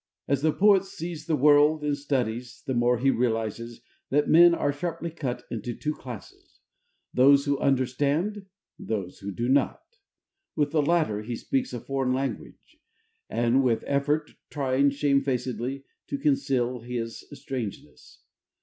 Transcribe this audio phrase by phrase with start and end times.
[0.27, 4.73] As the poet sees the world, and studies, the more he realizes that men are
[4.73, 6.57] sharply cut in two classes:
[7.13, 8.47] those who understand,
[8.79, 9.79] those who do not.
[10.55, 12.79] With the latter he speaks a foreign language
[13.29, 18.23] and with effort, trying shamefacedly to conceal his strangeness.